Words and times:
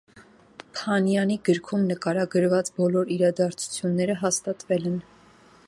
Փանյանի 0.77 1.35
գրքում 1.49 1.83
նկարագրված 1.91 2.71
բոլոր 2.79 3.13
իրադարձությունները 3.17 4.17
հաստատվել 4.23 4.93
են։ 4.93 5.01